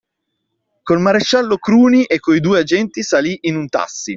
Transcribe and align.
Col 0.81 0.99
maresciallo 0.99 1.57
Cruni 1.59 2.05
e 2.05 2.19
coi 2.19 2.39
due 2.39 2.61
agenti 2.61 3.03
salì 3.03 3.37
in 3.41 3.55
un 3.55 3.67
tassi 3.69 4.09